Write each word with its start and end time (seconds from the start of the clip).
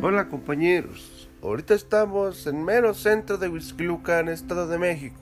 Hola 0.00 0.28
compañeros, 0.28 1.28
ahorita 1.42 1.74
estamos 1.74 2.46
en 2.46 2.64
mero 2.64 2.94
centro 2.94 3.36
de 3.36 3.48
Huizquilucan, 3.48 4.28
Estado 4.28 4.68
de 4.68 4.78
México. 4.78 5.20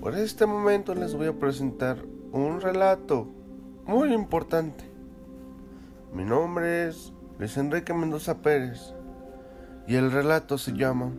Por 0.00 0.16
este 0.16 0.46
momento 0.46 0.96
les 0.96 1.14
voy 1.14 1.28
a 1.28 1.38
presentar 1.38 1.98
un 2.32 2.60
relato 2.60 3.28
muy 3.86 4.12
importante. 4.12 4.82
Mi 6.12 6.24
nombre 6.24 6.88
es 6.88 7.12
Luis 7.38 7.56
Enrique 7.56 7.94
Mendoza 7.94 8.42
Pérez 8.42 8.94
y 9.86 9.94
el 9.94 10.10
relato 10.10 10.58
se 10.58 10.72
llama 10.72 11.12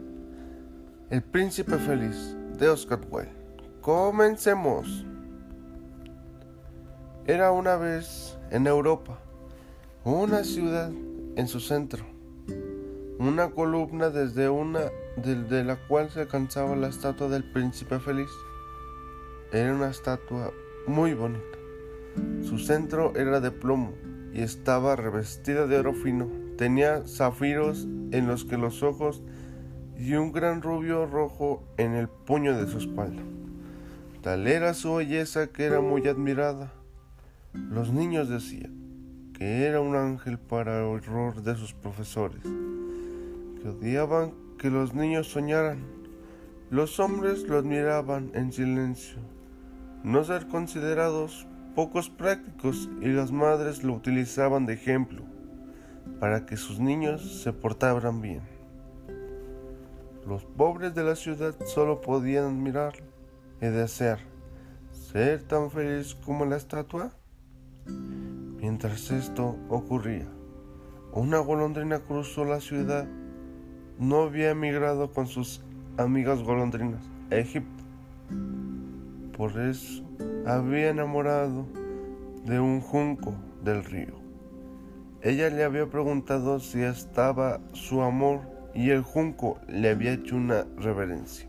El 1.10 1.24
Príncipe 1.24 1.78
Feliz 1.78 2.36
de 2.60 2.68
Oscar 2.68 3.00
Wilde. 3.10 3.32
Comencemos. 3.80 5.06
Era 7.26 7.54
una 7.54 7.78
vez 7.78 8.38
en 8.52 8.68
Europa, 8.68 9.18
una 10.04 10.44
ciudad 10.44 10.92
en 11.38 11.48
su 11.48 11.62
centro 11.62 12.13
una 13.28 13.52
columna 13.52 14.10
desde 14.10 14.50
una 14.50 14.82
desde 15.16 15.64
la 15.64 15.78
cual 15.78 16.10
se 16.10 16.22
alcanzaba 16.22 16.76
la 16.76 16.90
estatua 16.90 17.30
del 17.30 17.44
príncipe 17.44 18.00
feliz. 18.00 18.30
Era 19.54 19.74
una 19.74 19.90
estatua 19.90 20.52
muy 20.88 21.14
bonita. 21.14 21.58
Su 22.42 22.60
centro 22.60 23.14
era 23.16 23.40
de 23.40 23.52
plomo 23.52 23.94
y 24.34 24.42
estaba 24.42 24.98
revestida 24.98 25.68
de 25.68 25.78
oro 25.78 25.94
fino. 25.94 26.28
Tenía 26.58 27.04
zafiros 27.08 27.88
en 28.12 28.28
los 28.28 28.44
que 28.44 28.58
los 28.58 28.84
ojos 28.84 29.24
y 29.98 30.16
un 30.16 30.34
gran 30.34 30.62
rubio 30.62 31.06
rojo 31.06 31.64
en 31.78 31.94
el 31.94 32.10
puño 32.10 32.58
de 32.58 32.70
su 32.70 32.80
espalda. 32.80 33.22
Tal 34.22 34.48
era 34.48 34.74
su 34.74 34.96
belleza 34.96 35.48
que 35.48 35.64
era 35.64 35.80
muy 35.80 36.08
admirada. 36.08 36.74
Los 37.54 37.94
niños 37.94 38.28
decían 38.28 39.32
que 39.38 39.64
era 39.64 39.80
un 39.80 39.96
ángel 39.96 40.40
para 40.40 40.80
el 40.80 40.86
horror 40.86 41.42
de 41.42 41.56
sus 41.56 41.74
profesores 41.74 42.42
odiaban 43.70 44.34
que 44.58 44.70
los 44.70 44.94
niños 44.94 45.28
soñaran. 45.28 45.86
Los 46.70 47.00
hombres 47.00 47.44
lo 47.44 47.58
admiraban 47.58 48.32
en 48.34 48.52
silencio. 48.52 49.20
No 50.04 50.24
ser 50.24 50.48
considerados 50.48 51.48
pocos 51.76 52.10
prácticos 52.10 52.90
y 53.02 53.10
las 53.10 53.32
madres 53.32 53.84
lo 53.84 53.94
utilizaban 53.94 54.66
de 54.66 54.74
ejemplo 54.74 55.24
para 56.20 56.46
que 56.46 56.58
sus 56.58 56.80
niños 56.80 57.42
se 57.42 57.54
portaran 57.54 58.22
bien. 58.22 58.42
Los 60.28 60.46
pobres 60.46 60.94
de 60.94 61.04
la 61.04 61.16
ciudad 61.16 61.56
solo 61.66 62.02
podían 62.02 62.46
admirar 62.46 62.94
y 63.62 63.68
desear 63.68 64.20
ser 64.92 65.44
tan 65.44 65.70
feliz 65.70 66.16
como 66.16 66.46
la 66.46 66.58
estatua. 66.58 67.12
Mientras 67.86 69.12
esto 69.12 69.58
ocurría, 69.70 70.28
una 71.12 71.40
golondrina 71.40 72.00
cruzó 72.00 72.46
la 72.46 72.62
ciudad 72.62 73.06
no 74.04 74.24
había 74.24 74.52
emigrado 74.52 75.12
con 75.12 75.28
sus 75.28 75.64
amigas 75.98 76.44
golondrinas 76.44 77.02
a 77.32 77.36
Egipto. 77.36 77.84
Por 79.38 79.58
eso 79.60 80.04
había 80.46 80.90
enamorado 80.90 81.66
de 82.46 82.60
un 82.60 82.82
junco 82.82 83.34
del 83.64 83.84
río. 83.84 84.14
Ella 85.22 85.50
le 85.50 85.64
había 85.64 85.90
preguntado 85.90 86.60
si 86.60 86.82
estaba 86.82 87.62
su 87.72 88.02
amor 88.02 88.42
y 88.76 88.90
el 88.90 89.04
junco 89.04 89.58
le 89.68 89.90
había 89.90 90.14
hecho 90.14 90.36
una 90.36 90.66
reverencia. 90.78 91.48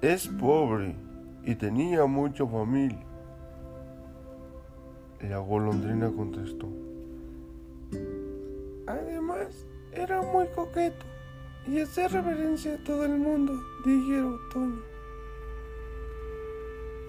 Es 0.00 0.28
pobre 0.28 0.94
y 1.44 1.54
tenía 1.54 2.06
mucha 2.06 2.46
familia. 2.46 3.04
La 5.20 5.38
golondrina 5.38 6.10
contestó. 6.10 6.83
Era 9.92 10.22
muy 10.22 10.46
coqueto 10.48 11.04
y 11.66 11.80
hacía 11.80 12.08
reverencia 12.08 12.74
a 12.74 12.84
todo 12.84 13.04
el 13.04 13.16
mundo, 13.16 13.54
dijeron 13.84 14.38
Toño. 14.52 14.82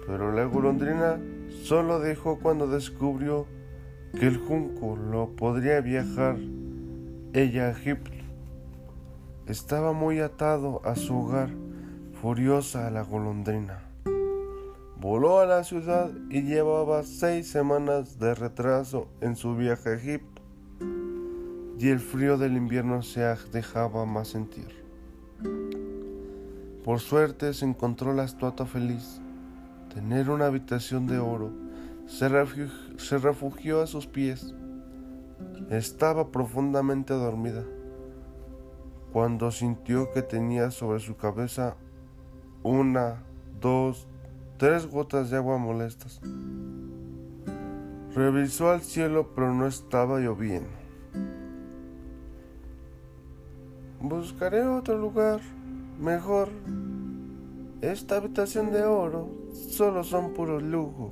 Pero 0.06 0.32
la 0.32 0.44
golondrina 0.44 1.20
solo 1.64 1.98
dejó 1.98 2.38
cuando 2.38 2.68
descubrió 2.68 3.46
que 4.18 4.28
el 4.28 4.36
junco 4.36 4.96
lo 4.96 5.30
podría 5.34 5.80
viajar 5.80 6.36
ella 7.32 7.66
a 7.66 7.70
Egipto. 7.70 8.12
Estaba 9.46 9.92
muy 9.92 10.20
atado 10.20 10.80
a 10.84 10.94
su 10.94 11.16
hogar, 11.18 11.50
furiosa 12.20 12.90
la 12.90 13.02
golondrina. 13.02 13.82
Voló 14.96 15.40
a 15.40 15.46
la 15.46 15.64
ciudad 15.64 16.10
y 16.30 16.42
llevaba 16.42 17.02
seis 17.02 17.48
semanas 17.48 18.18
de 18.18 18.34
retraso 18.34 19.08
en 19.20 19.36
su 19.36 19.54
viaje 19.54 19.90
a 19.90 19.94
Egipto 19.94 20.35
y 21.78 21.88
el 21.88 22.00
frío 22.00 22.38
del 22.38 22.56
invierno 22.56 23.02
se 23.02 23.22
dejaba 23.52 24.06
más 24.06 24.28
sentir. 24.28 24.68
Por 26.84 27.00
suerte 27.00 27.52
se 27.52 27.64
encontró 27.64 28.12
la 28.14 28.24
estatua 28.24 28.66
feliz. 28.66 29.20
Tener 29.92 30.30
una 30.30 30.46
habitación 30.46 31.06
de 31.06 31.18
oro. 31.18 31.50
Se, 32.06 32.28
se 32.96 33.18
refugió 33.18 33.82
a 33.82 33.86
sus 33.86 34.06
pies. 34.06 34.54
Estaba 35.70 36.30
profundamente 36.30 37.12
dormida 37.12 37.64
cuando 39.12 39.50
sintió 39.50 40.12
que 40.12 40.22
tenía 40.22 40.70
sobre 40.70 41.00
su 41.00 41.16
cabeza 41.16 41.76
una, 42.62 43.22
dos, 43.60 44.06
tres 44.58 44.86
gotas 44.86 45.30
de 45.30 45.38
agua 45.38 45.58
molestas. 45.58 46.20
Revisó 48.14 48.70
al 48.70 48.82
cielo 48.82 49.32
pero 49.34 49.52
no 49.52 49.66
estaba 49.66 50.20
lloviendo. 50.20 50.85
Buscaré 54.00 54.62
otro 54.62 54.98
lugar 54.98 55.40
mejor. 55.98 56.48
Esta 57.80 58.16
habitación 58.16 58.72
de 58.72 58.84
oro 58.84 59.28
solo 59.52 60.04
son 60.04 60.34
puro 60.34 60.60
lujo 60.60 61.10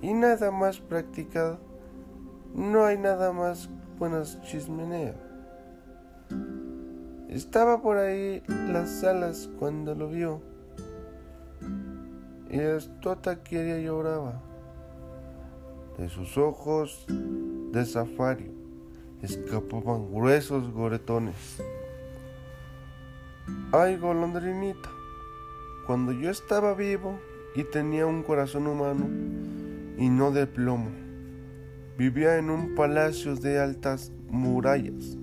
y 0.00 0.12
nada 0.14 0.50
más 0.50 0.78
practicado. 0.78 1.58
No 2.54 2.84
hay 2.84 2.98
nada 2.98 3.32
más 3.32 3.68
buenas 3.98 4.40
chimeneas. 4.42 5.16
Estaba 7.28 7.82
por 7.82 7.98
ahí 7.98 8.42
las 8.72 8.88
salas 9.00 9.50
cuando 9.58 9.94
lo 9.94 10.08
vio 10.08 10.40
y 12.48 12.56
la 12.56 12.76
estuata 12.76 13.42
quería 13.42 13.78
lloraba. 13.80 14.40
De 15.98 16.08
sus 16.08 16.38
ojos 16.38 17.06
de 17.08 17.84
zafario 17.84 18.52
escapaban 19.22 20.12
gruesos 20.12 20.70
goretones. 20.72 21.60
Ay, 23.72 23.96
golondrinita, 23.96 24.90
cuando 25.86 26.12
yo 26.12 26.30
estaba 26.30 26.74
vivo 26.74 27.18
y 27.54 27.64
tenía 27.64 28.06
un 28.06 28.22
corazón 28.22 28.66
humano 28.66 29.06
y 29.98 30.08
no 30.08 30.30
de 30.30 30.46
plomo, 30.46 30.90
vivía 31.96 32.38
en 32.38 32.50
un 32.50 32.74
palacio 32.74 33.36
de 33.36 33.60
altas 33.60 34.12
murallas, 34.30 35.18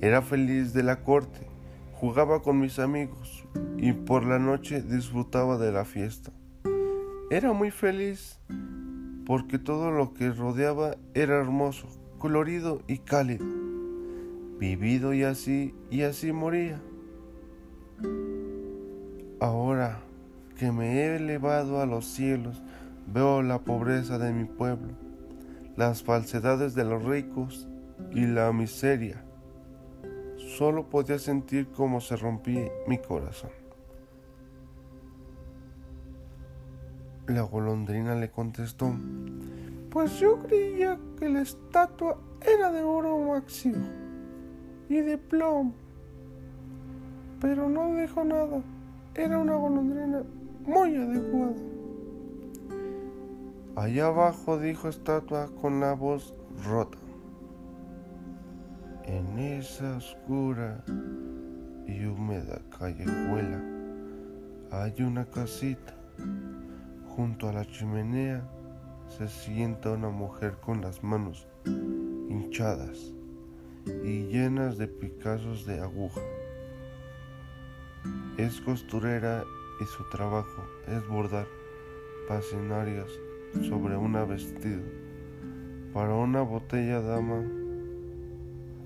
era 0.00 0.22
feliz 0.22 0.72
de 0.72 0.82
la 0.82 1.02
corte, 1.02 1.46
jugaba 1.92 2.42
con 2.42 2.60
mis 2.60 2.78
amigos 2.78 3.46
y 3.76 3.92
por 3.92 4.24
la 4.24 4.38
noche 4.38 4.82
disfrutaba 4.82 5.58
de 5.58 5.72
la 5.72 5.84
fiesta. 5.84 6.32
Era 7.30 7.52
muy 7.52 7.70
feliz 7.70 8.38
porque 9.24 9.58
todo 9.58 9.90
lo 9.90 10.12
que 10.12 10.30
rodeaba 10.30 10.96
era 11.14 11.38
hermoso, 11.38 11.88
colorido 12.18 12.82
y 12.86 12.98
cálido. 12.98 13.46
Vivido 14.58 15.14
y 15.14 15.22
así, 15.24 15.74
y 15.90 16.02
así 16.02 16.32
moría. 16.32 16.80
Ahora 19.40 20.00
que 20.56 20.70
me 20.70 21.00
he 21.00 21.16
elevado 21.16 21.80
a 21.80 21.86
los 21.86 22.06
cielos, 22.06 22.62
veo 23.12 23.42
la 23.42 23.58
pobreza 23.58 24.18
de 24.18 24.32
mi 24.32 24.44
pueblo, 24.44 24.92
las 25.76 26.02
falsedades 26.02 26.74
de 26.74 26.84
los 26.84 27.02
ricos 27.02 27.68
y 28.12 28.26
la 28.26 28.52
miseria. 28.52 29.24
Solo 30.36 30.88
podía 30.88 31.18
sentir 31.18 31.68
cómo 31.72 32.00
se 32.00 32.16
rompía 32.16 32.70
mi 32.86 32.98
corazón. 32.98 33.50
La 37.26 37.42
golondrina 37.42 38.14
le 38.14 38.30
contestó, 38.30 38.94
pues 39.90 40.18
yo 40.18 40.38
creía 40.38 40.98
que 41.18 41.28
la 41.28 41.42
estatua 41.42 42.18
era 42.40 42.70
de 42.70 42.82
oro 42.82 43.18
máximo 43.18 43.86
y 44.88 45.00
de 45.00 45.18
plomo 45.18 45.74
pero 47.42 47.68
no 47.68 47.96
dijo 47.96 48.24
nada. 48.24 48.62
Era 49.16 49.36
una 49.36 49.56
golondrina 49.56 50.22
muy 50.64 50.94
adecuada. 50.94 51.56
Allá 53.74 54.06
abajo 54.06 54.58
dijo 54.60 54.88
estatua 54.88 55.50
con 55.60 55.80
la 55.80 55.92
voz 55.94 56.34
rota. 56.64 56.98
En 59.04 59.38
esa 59.40 59.96
oscura 59.96 60.84
y 61.86 62.06
húmeda 62.06 62.60
callejuela 62.78 63.60
hay 64.70 65.02
una 65.02 65.24
casita. 65.24 65.96
Junto 67.08 67.48
a 67.48 67.52
la 67.52 67.66
chimenea 67.66 68.48
se 69.08 69.26
sienta 69.26 69.90
una 69.90 70.10
mujer 70.10 70.58
con 70.64 70.80
las 70.80 71.02
manos 71.02 71.48
hinchadas 71.66 73.12
y 74.04 74.28
llenas 74.28 74.78
de 74.78 74.86
picazos 74.86 75.66
de 75.66 75.80
aguja. 75.80 76.20
Es 78.36 78.60
costurera 78.60 79.44
y 79.80 79.84
su 79.84 80.08
trabajo 80.08 80.62
es 80.88 81.06
bordar 81.06 81.46
pasionarias 82.28 83.08
sobre 83.68 83.96
una 83.96 84.24
vestido 84.24 84.82
para 85.92 86.14
una 86.14 86.42
botella 86.42 87.00
dama, 87.00 87.44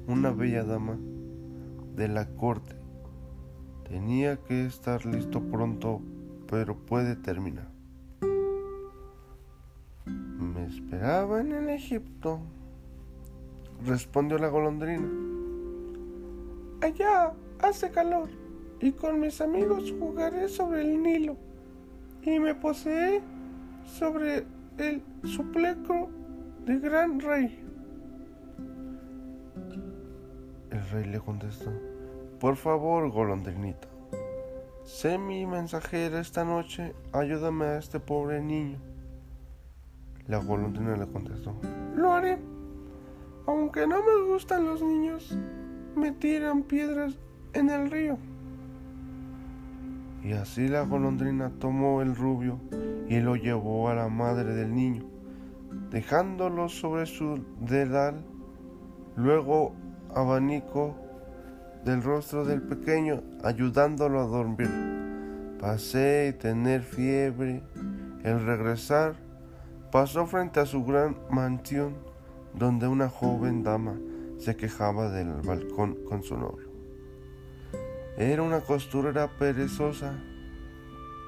una 0.09 0.33
bella 0.33 0.65
dama 0.65 0.99
de 1.95 2.09
la 2.09 2.27
corte. 2.35 2.75
Tenía 3.89 4.37
que 4.37 4.67
estar 4.67 5.07
listo 5.07 5.41
pronto, 5.41 6.03
pero 6.49 6.77
puede 6.77 7.15
terminar. 7.15 7.71
Me 10.05 10.67
esperaban 10.67 11.53
en 11.53 11.71
Egipto, 11.71 12.41
respondió 13.85 14.39
la 14.39 14.49
golondrina. 14.49 15.09
Allá 16.83 17.33
hace 17.61 17.91
calor 17.91 18.46
y 18.81 18.93
con 18.93 19.21
mis 19.21 19.41
amigos 19.41 19.95
jugaré 19.99 20.49
sobre 20.49 20.83
el 20.83 21.03
Nilo 21.03 21.37
y 22.23 22.39
me 22.39 22.55
posee 22.55 23.23
sobre 23.85 24.45
el 24.79 25.03
supleco 25.25 26.11
de 26.65 26.79
gran 26.79 27.21
rey. 27.21 27.63
El 30.71 30.91
rey 30.91 31.05
le 31.05 31.21
contestó, 31.21 31.71
por 32.41 32.57
favor, 32.57 33.11
golondrinita, 33.11 33.89
sé 34.83 35.17
mi 35.17 35.47
mensajera 35.47 36.21
esta 36.21 36.45
noche, 36.45 36.95
ayúdame 37.13 37.65
a 37.65 37.79
este 37.79 38.01
pobre 38.01 38.43
niño. 38.43 38.79
La 40.27 40.39
golondrina 40.39 40.97
le 40.97 41.07
contestó, 41.07 41.55
lo 41.95 42.13
haré. 42.13 42.39
Aunque 43.47 43.87
no 43.87 44.03
me 44.03 44.33
gustan 44.33 44.67
los 44.67 44.83
niños, 44.83 45.39
me 45.95 46.11
tiran 46.11 46.65
piedras 46.65 47.17
en 47.53 47.71
el 47.71 47.91
río. 47.91 48.19
Y 50.27 50.33
así 50.33 50.67
la 50.67 50.83
golondrina 50.83 51.53
tomó 51.61 52.03
el 52.03 52.17
rubio 52.17 52.59
y 53.09 53.21
lo 53.21 53.37
llevó 53.37 53.89
a 53.89 53.95
la 53.95 54.09
madre 54.09 54.57
del 54.57 54.75
niño, 54.75 55.05
dejándolo 55.89 56.69
sobre 56.69 57.07
su 57.07 57.45
dedal, 57.61 58.27
luego 59.15 59.73
abanico 60.13 60.97
del 61.85 62.03
rostro 62.03 62.45
del 62.45 62.61
pequeño, 62.61 63.23
ayudándolo 63.45 64.21
a 64.21 64.27
dormir. 64.27 64.69
Pasé 65.61 66.35
y 66.35 66.37
tener 66.37 66.83
fiebre. 66.83 67.63
El 68.25 68.45
regresar, 68.45 69.15
pasó 69.93 70.27
frente 70.27 70.59
a 70.59 70.67
su 70.67 70.85
gran 70.85 71.17
mansión, 71.31 71.95
donde 72.53 72.89
una 72.89 73.09
joven 73.09 73.63
dama 73.63 73.95
se 74.39 74.57
quejaba 74.57 75.09
del 75.09 75.35
balcón 75.43 75.97
con 76.09 76.25
su 76.25 76.37
novio. 76.37 76.66
Era 78.17 78.43
una 78.43 78.61
costurera 78.61 79.29
perezosa. 79.39 80.15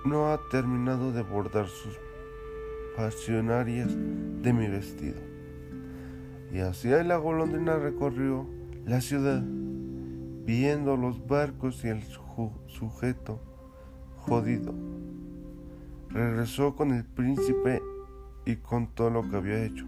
No 0.06 0.32
ha 0.32 0.40
terminado 0.50 1.12
de 1.12 1.20
bordar 1.23 1.67
sus 1.67 1.99
pasionarias 2.96 3.90
de 3.94 4.52
mi 4.55 4.69
vestido. 4.69 5.20
Y 6.50 6.61
así 6.61 6.88
la 6.88 7.19
golondrina 7.19 7.76
recorrió 7.76 8.46
la 8.87 9.02
ciudad, 9.02 9.43
viendo 10.46 10.96
los 10.96 11.26
barcos 11.26 11.85
y 11.85 11.88
el 11.88 12.02
sujeto 12.67 13.38
jodido. 14.17 14.73
Regresó 16.08 16.75
con 16.75 16.93
el 16.93 17.05
príncipe 17.05 17.82
y 18.46 18.56
contó 18.56 19.11
lo 19.11 19.29
que 19.29 19.37
había 19.37 19.62
hecho. 19.62 19.85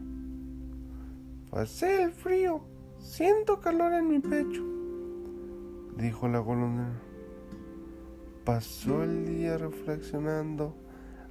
Pasé 1.51 2.03
el 2.03 2.13
frío, 2.13 2.61
siento 2.99 3.59
calor 3.59 3.95
en 3.95 4.07
mi 4.07 4.19
pecho 4.19 4.70
dijo 6.01 6.29
la 6.29 6.39
golondrina. 6.39 7.01
Pasó 8.45 9.03
el 9.03 9.27
día 9.27 9.59
reflexionando. 9.59 10.75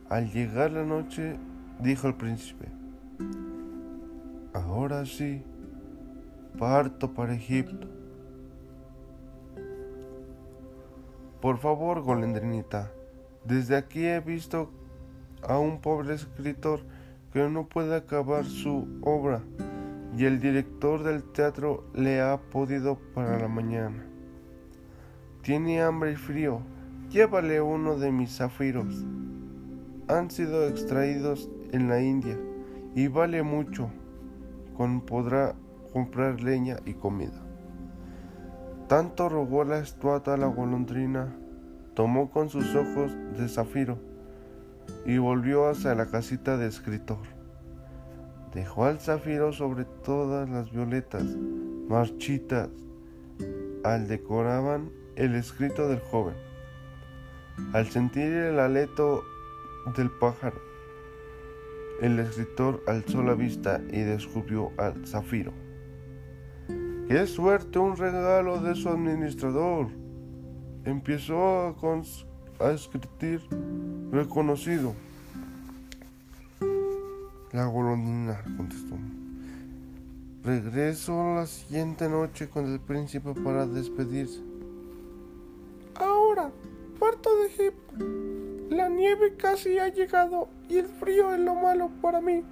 Al 0.09 0.31
llegar 0.31 0.71
la 0.71 0.83
noche, 0.83 1.35
dijo 1.79 2.07
el 2.07 2.15
príncipe, 2.15 2.65
ahora 4.53 5.05
sí, 5.05 5.43
parto 6.57 7.13
para 7.13 7.35
Egipto. 7.35 7.87
Por 11.41 11.59
favor, 11.59 12.01
golondrinita, 12.01 12.91
desde 13.45 13.77
aquí 13.77 14.05
he 14.05 14.19
visto 14.19 14.71
a 15.47 15.59
un 15.59 15.79
pobre 15.79 16.15
escritor 16.15 16.81
que 17.31 17.47
no 17.47 17.67
puede 17.67 17.95
acabar 17.95 18.45
su 18.45 18.87
obra 19.01 19.41
y 20.17 20.25
el 20.25 20.39
director 20.39 21.03
del 21.03 21.23
teatro 21.23 21.85
le 21.93 22.19
ha 22.19 22.37
podido 22.37 22.97
para 23.13 23.37
la 23.37 23.47
mañana. 23.47 24.05
Tiene 25.41 25.81
hambre 25.81 26.11
y 26.11 26.15
frío. 26.15 26.61
Llévale 27.09 27.61
uno 27.61 27.97
de 27.97 28.11
mis 28.11 28.37
zafiros. 28.37 29.05
Han 30.07 30.29
sido 30.29 30.67
extraídos 30.67 31.49
en 31.71 31.87
la 31.87 32.01
India 32.01 32.37
y 32.93 33.07
vale 33.07 33.41
mucho. 33.43 33.89
Con 34.75 35.01
podrá 35.01 35.55
comprar 35.93 36.41
leña 36.41 36.77
y 36.85 36.93
comida. 36.93 37.41
Tanto 38.87 39.29
rogó 39.29 39.63
la 39.63 39.79
estuata 39.79 40.33
a 40.33 40.37
la 40.37 40.47
golondrina, 40.47 41.35
tomó 41.93 42.31
con 42.31 42.49
sus 42.49 42.75
ojos 42.75 43.15
de 43.37 43.47
zafiro 43.47 43.99
y 45.05 45.17
volvió 45.19 45.67
hacia 45.67 45.95
la 45.95 46.07
casita 46.07 46.57
de 46.57 46.67
escritor. 46.67 47.19
Dejó 48.53 48.85
al 48.85 48.99
zafiro 48.99 49.53
sobre 49.53 49.85
todas 49.85 50.49
las 50.49 50.71
violetas 50.71 51.23
marchitas, 51.87 52.69
al 53.83 54.07
decoraban 54.07 54.89
el 55.19 55.35
escrito 55.35 55.89
del 55.89 55.99
joven. 55.99 56.33
Al 57.73 57.87
sentir 57.87 58.31
el 58.31 58.57
aleto 58.57 59.25
del 59.97 60.09
pájaro, 60.09 60.57
el 62.01 62.17
escritor 62.19 62.81
alzó 62.87 63.21
la 63.21 63.33
vista 63.33 63.81
y 63.91 63.99
descubrió 63.99 64.71
al 64.77 65.05
zafiro. 65.05 65.51
¡Qué 67.09 67.27
suerte 67.27 67.79
un 67.79 67.97
regalo 67.97 68.61
de 68.61 68.75
su 68.75 68.87
administrador! 68.87 69.87
Empezó 70.85 71.75
a, 72.59 72.71
escribir 72.71 73.41
reconocido. 74.11 74.93
La 77.51 77.65
golondrina 77.65 78.41
contestó. 78.55 78.95
Regreso 80.45 81.35
la 81.35 81.45
siguiente 81.45 82.07
noche 82.07 82.47
con 82.47 82.71
el 82.71 82.79
príncipe 82.79 83.33
para 83.33 83.67
despedirse 83.67 84.48
La 88.69 88.87
nieve 88.87 89.35
casi 89.35 89.79
ha 89.79 89.89
llegado 89.89 90.47
y 90.69 90.77
el 90.77 90.85
frío 90.87 91.33
es 91.33 91.39
lo 91.39 91.55
malo 91.55 91.89
para 92.01 92.21
mí. 92.21 92.43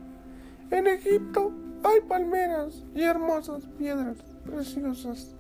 En 0.72 0.88
Egipto 0.88 1.52
hay 1.84 2.02
palmeras 2.02 2.84
y 2.94 3.04
hermosas 3.04 3.64
piedras 3.78 4.18
preciosas. 4.46 5.36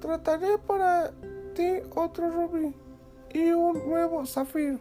Trataré 0.00 0.58
para 0.58 1.12
ti 1.54 1.74
otro 1.94 2.30
rubí 2.30 2.74
y 3.32 3.52
un 3.52 3.86
nuevo 3.88 4.26
zafiro. 4.26 4.78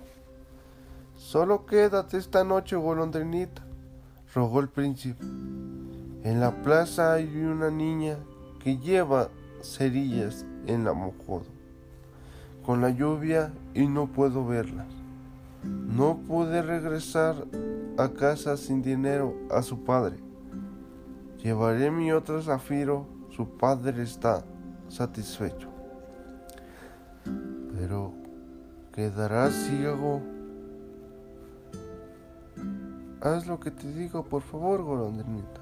Solo 1.16 1.66
quédate 1.66 2.18
esta 2.18 2.44
noche, 2.44 2.76
golondrinita, 2.76 3.64
rogó 4.34 4.60
el 4.62 4.70
príncipe. 4.70 5.24
En 6.24 6.40
la 6.40 6.64
plaza 6.64 7.14
hay 7.14 7.28
una 7.38 7.70
niña 7.70 8.18
que 8.64 8.78
lleva 8.78 9.30
cerillas 9.62 10.46
en 10.66 10.84
la 10.86 10.94
mojodo 10.94 11.61
con 12.64 12.82
la 12.82 12.90
lluvia 12.90 13.52
y 13.74 13.88
no 13.88 14.08
puedo 14.08 14.46
verlas. 14.46 14.88
No 15.64 16.18
pude 16.18 16.62
regresar 16.62 17.36
a 17.98 18.10
casa 18.10 18.58
sin 18.58 18.82
dinero 18.82 19.36
a 19.52 19.62
su 19.62 19.84
padre. 19.84 20.18
Llevaré 21.44 21.92
mi 21.92 22.12
otro 22.12 22.42
zafiro, 22.42 23.06
su 23.30 23.48
padre 23.58 24.04
está 24.04 24.44
satisfecho. 24.88 25.70
Pero 27.78 28.14
quedará 28.94 29.50
ciego. 29.50 30.22
Haz 33.22 33.46
lo 33.46 33.60
que 33.60 33.72
te 33.72 33.92
digo, 33.92 34.24
por 34.24 34.42
favor, 34.42 34.84
golondrinita. 34.84 35.62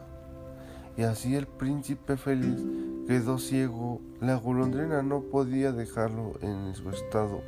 Y 0.98 1.04
así 1.04 1.36
el 1.36 1.48
príncipe 1.48 2.18
feliz 2.18 2.62
Quedó 3.10 3.40
ciego, 3.40 4.02
la 4.22 4.36
golondrina 4.36 5.02
no 5.02 5.22
podía 5.22 5.72
dejarlo 5.72 6.34
en 6.42 6.76
su 6.76 6.92
estado, 6.92 7.42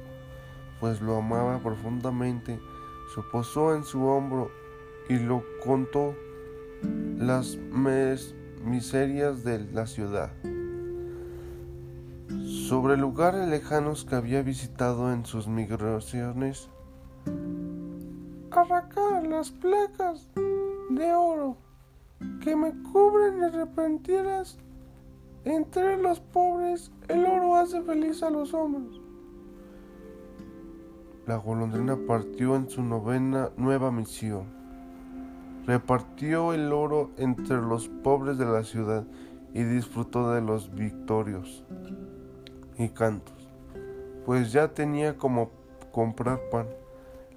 pues 0.80 1.01
lo 1.01 1.18
amaba 1.18 1.60
profundamente. 1.60 2.60
Se 3.13 3.22
posó 3.32 3.75
en 3.75 3.84
su 3.84 4.03
hombro 4.08 4.50
y 5.08 5.20
lo 5.20 5.44
contó 5.63 6.15
las 7.15 7.60
miserias 8.63 9.44
de 9.44 9.60
la 9.72 9.86
ciudad, 9.86 10.32
sobre 12.68 12.98
lugares 12.98 13.48
lejanos 13.48 14.03
que 14.03 14.15
había 14.15 14.41
visitado 14.41 15.13
en 15.13 15.27
sus 15.27 15.48
migraciones. 15.48 16.70
Arrancar 18.50 19.27
las 19.27 19.51
placas 19.51 20.27
de 20.89 21.13
oro 21.13 21.56
que 22.44 22.56
me 22.56 22.74
cubren 22.91 23.44
y 23.44 23.56
repentinas. 23.56 24.58
Entre 25.43 25.98
los 25.98 26.19
pobres, 26.19 26.91
el 27.07 27.25
oro 27.25 27.55
hace 27.55 27.81
feliz 27.81 28.21
a 28.21 28.29
los 28.29 28.53
hombres. 28.53 29.01
La 31.25 31.38
golondrina 31.38 31.98
partió 32.07 32.55
en 32.55 32.69
su 32.69 32.83
novena 32.83 33.50
nueva 33.57 33.91
misión. 33.91 34.45
Repartió 35.65 36.53
el 36.53 36.71
oro 36.71 37.10
entre 37.17 37.57
los 37.57 37.88
pobres 37.88 38.38
de 38.38 38.45
la 38.45 38.63
ciudad 38.63 39.03
y 39.53 39.63
disfrutó 39.63 40.31
de 40.31 40.41
los 40.41 40.74
victorios 40.75 41.63
y 42.77 42.89
cantos, 42.89 43.48
pues 44.25 44.51
ya 44.51 44.69
tenía 44.69 45.17
como 45.17 45.50
comprar 45.91 46.39
pan. 46.51 46.67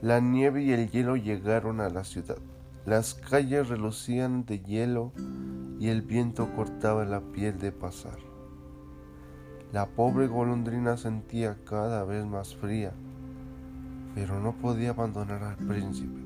La 0.01 0.21
nieve 0.21 0.63
y 0.63 0.73
el 0.73 0.91
hielo 0.91 1.17
llegaron 1.17 1.81
a 1.81 1.89
la 1.89 2.05
ciudad. 2.05 2.37
Las 2.85 3.15
calles 3.15 3.69
relucían 3.69 4.45
de 4.45 4.61
hielo 4.61 5.13
y 5.79 5.89
el 5.89 6.03
viento 6.03 6.55
cortaba 6.55 7.05
la 7.05 7.21
piel 7.21 7.59
de 7.59 7.73
pasar. 7.73 8.19
La 9.73 9.87
pobre 9.87 10.29
golondrina 10.29 10.97
sentía 10.97 11.57
cada 11.65 12.05
vez 12.05 12.25
más 12.25 12.55
fría, 12.55 12.93
pero 14.15 14.39
no 14.39 14.53
podía 14.53 14.91
abandonar 14.91 15.43
al 15.43 15.57
príncipe. 15.57 16.21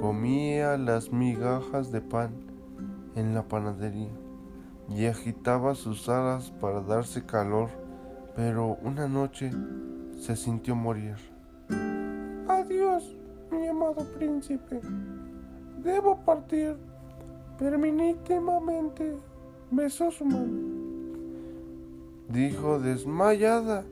Comía 0.00 0.76
las 0.76 1.12
migajas 1.12 1.90
de 1.90 2.02
pan 2.02 2.32
en 3.16 3.34
la 3.34 3.48
panadería 3.48 4.12
y 4.88 5.06
agitaba 5.06 5.74
sus 5.74 6.08
alas 6.08 6.50
para 6.60 6.82
darse 6.82 7.24
calor, 7.24 7.70
pero 8.36 8.76
una 8.82 9.08
noche 9.08 9.50
se 10.20 10.36
sintió 10.36 10.76
morir. 10.76 11.16
Adiós, 12.48 13.16
mi 13.50 13.66
amado 13.66 14.04
príncipe. 14.18 14.80
Debo 15.82 16.16
partir. 16.24 16.76
Permíteme 17.58 18.52
besó 19.70 20.10
su 20.10 20.24
mano. 20.24 20.74
Dijo 22.28 22.80
desmayada. 22.80 23.84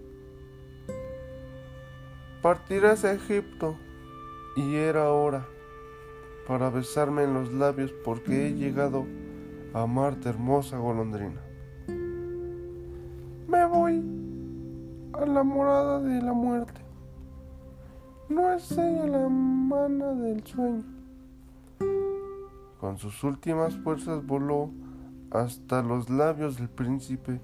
Partirás 2.42 3.04
a 3.04 3.12
Egipto 3.12 3.76
y 4.56 4.74
era 4.74 5.10
hora 5.10 5.46
para 6.48 6.70
besarme 6.70 7.22
en 7.22 7.34
los 7.34 7.52
labios 7.52 7.92
porque 8.04 8.48
he 8.48 8.54
llegado 8.54 9.06
a 9.72 9.82
amarte 9.82 10.28
hermosa 10.28 10.78
golondrina. 10.78 11.40
Me 13.46 13.64
voy 13.66 14.02
a 15.12 15.24
la 15.24 15.42
morada 15.44 16.00
de 16.00 16.20
la 16.20 16.32
muerte. 16.32 16.80
No 18.28 18.52
es 18.52 18.72
ella 18.72 19.06
la 19.06 19.28
mana 19.28 20.14
del 20.14 20.44
sueño. 20.44 20.91
Con 22.82 22.98
sus 22.98 23.22
últimas 23.22 23.76
fuerzas 23.76 24.26
voló 24.26 24.68
hasta 25.30 25.84
los 25.84 26.10
labios 26.10 26.56
del 26.56 26.68
príncipe, 26.68 27.40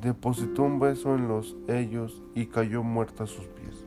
depositó 0.00 0.62
un 0.62 0.80
beso 0.80 1.14
en 1.16 1.28
los 1.28 1.54
ellos 1.68 2.22
y 2.34 2.46
cayó 2.46 2.82
muerta 2.82 3.24
a 3.24 3.26
sus 3.26 3.46
pies. 3.46 3.84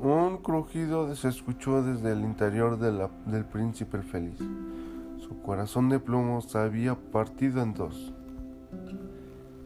Un 0.00 0.38
crujido 0.38 1.14
se 1.14 1.28
escuchó 1.28 1.82
desde 1.82 2.12
el 2.12 2.22
interior 2.22 2.78
del 2.78 3.44
príncipe 3.44 3.98
el 3.98 4.04
feliz. 4.04 4.38
Su 5.18 5.42
corazón 5.42 5.90
de 5.90 5.98
plomo 5.98 6.40
se 6.40 6.56
había 6.56 6.94
partido 6.94 7.60
en 7.60 7.74
dos. 7.74 8.14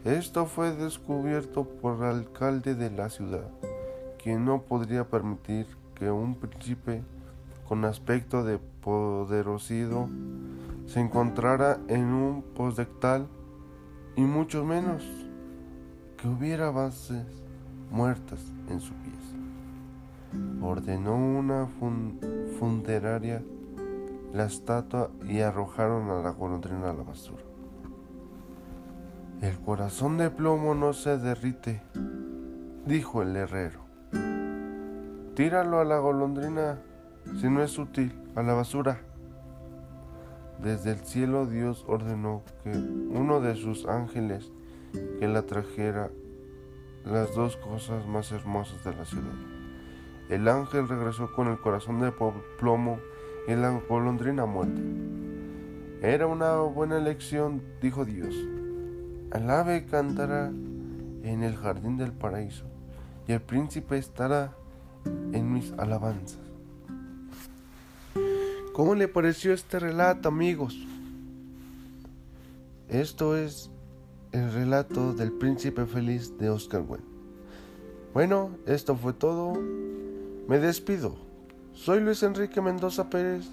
Esto 0.04 0.46
fue 0.46 0.72
descubierto 0.72 1.62
por 1.62 1.98
el 1.98 2.06
alcalde 2.06 2.74
de 2.74 2.90
la 2.90 3.08
ciudad, 3.08 3.48
quien 4.20 4.44
no 4.44 4.62
podría 4.62 5.08
permitir 5.08 5.68
que 5.94 6.10
un 6.10 6.34
príncipe 6.34 7.04
con 7.68 7.84
aspecto 7.84 8.44
de 8.44 8.58
poderosido 8.58 10.08
se 10.86 11.00
encontrara 11.00 11.78
en 11.88 12.04
un 12.04 12.42
posdectal 12.42 13.26
y 14.16 14.22
mucho 14.22 14.64
menos 14.64 15.04
que 16.16 16.28
hubiera 16.28 16.70
bases 16.70 17.24
muertas 17.90 18.40
en 18.68 18.80
su 18.80 18.92
pies. 18.94 19.14
Ordenó 20.62 21.16
una 21.16 21.68
funeraria 22.58 23.42
la 24.32 24.46
estatua 24.46 25.10
y 25.28 25.40
arrojaron 25.40 26.10
a 26.10 26.20
la 26.20 26.30
golondrina 26.30 26.90
a 26.90 26.92
la 26.92 27.04
basura. 27.04 27.42
El 29.40 29.58
corazón 29.60 30.18
de 30.18 30.30
plomo 30.30 30.74
no 30.74 30.92
se 30.92 31.18
derrite, 31.18 31.82
dijo 32.84 33.22
el 33.22 33.36
herrero. 33.36 33.80
Tíralo 35.34 35.78
a 35.80 35.84
la 35.84 35.98
golondrina 35.98 36.78
si 37.40 37.48
no 37.48 37.62
es 37.62 37.78
útil, 37.78 38.12
a 38.34 38.42
la 38.42 38.54
basura. 38.54 39.00
Desde 40.62 40.92
el 40.92 40.98
cielo 41.00 41.46
Dios 41.46 41.84
ordenó 41.86 42.42
que 42.62 42.70
uno 42.70 43.40
de 43.40 43.54
sus 43.56 43.86
ángeles 43.86 44.52
que 45.18 45.28
la 45.28 45.42
trajera 45.42 46.10
las 47.04 47.34
dos 47.34 47.56
cosas 47.56 48.06
más 48.06 48.32
hermosas 48.32 48.82
de 48.84 48.94
la 48.94 49.04
ciudad. 49.04 49.34
El 50.30 50.48
ángel 50.48 50.88
regresó 50.88 51.32
con 51.34 51.48
el 51.48 51.58
corazón 51.58 52.00
de 52.00 52.12
plomo 52.58 52.98
y 53.46 53.54
la 53.54 53.78
golondrina 53.88 54.46
muerta. 54.46 54.80
Era 56.00 56.26
una 56.26 56.56
buena 56.56 56.96
elección, 56.96 57.62
dijo 57.82 58.04
Dios. 58.04 58.34
El 59.32 59.50
ave 59.50 59.84
cantará 59.84 60.48
en 60.48 61.42
el 61.42 61.56
jardín 61.56 61.96
del 61.96 62.12
paraíso 62.12 62.64
y 63.26 63.32
el 63.32 63.40
príncipe 63.40 63.98
estará 63.98 64.54
en 65.04 65.52
mis 65.52 65.72
alabanzas. 65.72 66.43
¿Cómo 68.74 68.96
le 68.96 69.06
pareció 69.06 69.54
este 69.54 69.78
relato, 69.78 70.28
amigos? 70.28 70.76
Esto 72.88 73.36
es 73.36 73.70
el 74.32 74.52
relato 74.52 75.12
del 75.12 75.30
príncipe 75.30 75.86
feliz 75.86 76.36
de 76.38 76.50
Oscar 76.50 76.82
Wilde. 76.84 77.06
Bueno, 78.12 78.50
esto 78.66 78.96
fue 78.96 79.12
todo. 79.12 79.52
Me 80.48 80.58
despido. 80.58 81.14
Soy 81.72 82.00
Luis 82.00 82.24
Enrique 82.24 82.60
Mendoza 82.60 83.08
Pérez 83.08 83.46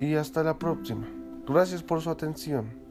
y 0.00 0.14
hasta 0.14 0.42
la 0.42 0.58
próxima. 0.58 1.06
Gracias 1.46 1.84
por 1.84 2.00
su 2.00 2.10
atención. 2.10 2.87